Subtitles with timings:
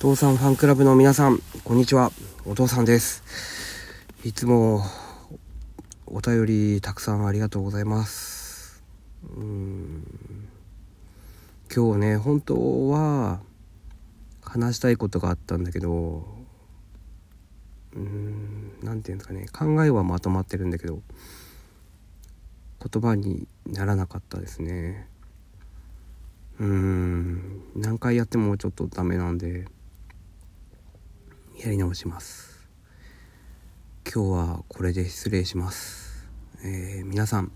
[0.00, 2.10] 父さんファンクラブの皆さん、こんにちは。
[2.46, 3.22] お父さんです。
[4.24, 4.82] いつも
[6.06, 8.82] お便りたくさんありがとうございます。
[9.36, 10.02] うん
[11.70, 13.40] 今日ね、本当は
[14.40, 16.24] 話したいことがあったんだけど、
[17.94, 21.02] うん、なんていうんですかね、考えはまとまってるんだけど、
[22.90, 25.06] 言葉にならなかったですね。
[26.58, 29.66] うーん何回やってもちょっとダメなんで
[31.62, 32.66] やり直します。
[34.10, 36.26] 今日はこれで失礼します、
[36.64, 37.52] えー、皆さん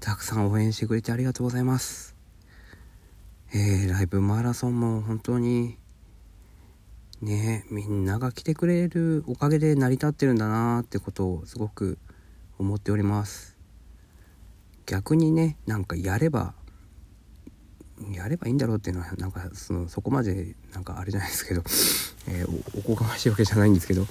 [0.00, 2.16] たくさん応援してくれてありがとうございます。
[3.54, 5.78] えー、ライブマラソンも本当に
[7.22, 11.98] ねみんなが来てくれるおかげで成り立ってるんだなってことをすごく
[12.58, 13.56] 思っております。
[14.84, 16.54] 逆にねなんかやれば
[18.12, 21.62] やればいいんだろうっていうのはなんかそのそこまでなんかあれじゃないですけど、
[22.28, 24.06] えー、おこがましいわけじゃないんですけど、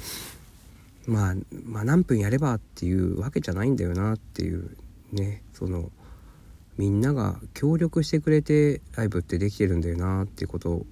[1.05, 4.75] まあ、まあ何分やればっていうわけじゃないんだよなっていう
[5.11, 5.91] ねその
[6.77, 10.85] みんなが協力してくれてライブってできてるんだよなっていうこと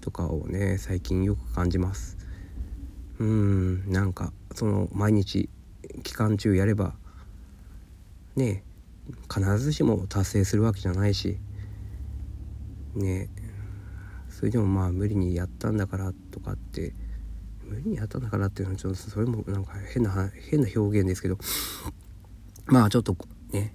[0.00, 2.18] とかをね最近よく感じます。
[3.18, 5.48] うんなんかその毎日
[6.02, 6.94] 期間中やれば
[8.34, 8.64] ね
[9.32, 11.38] 必ずしも達成するわけじゃないし
[12.94, 13.28] ね。
[14.28, 16.94] それでもまあ無理にやったんだからとかって
[17.64, 21.38] 無理にやったんだからっていうのはちょっとそれもなんか変な変な表現ですけど
[22.66, 23.16] まあちょっと
[23.52, 23.74] ね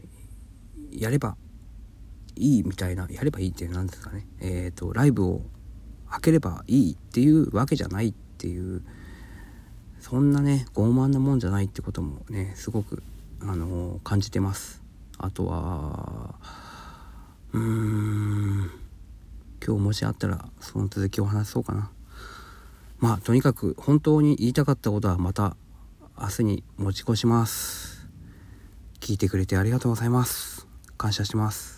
[0.92, 1.38] やれば
[2.36, 4.28] いいみたいなやればいいって何ですかね。
[4.40, 5.42] えっ、ー、とライブを
[6.10, 8.84] 開ければいいっていうわけじゃないっていう
[10.00, 13.04] そんなね傲慢なもんじゃないってこともねすごく
[13.42, 14.84] あのー、感じてます。
[15.18, 16.36] あとは
[17.54, 17.87] うーん
[19.68, 21.92] 今日もしあったらその続きを話そうかな。
[23.00, 25.58] まあとにかく本当に言いたかったことはまた
[26.18, 28.08] 明日に持ち越します。
[29.02, 30.67] 聞いてくれてありがとうございます。
[30.98, 31.77] 感謝します。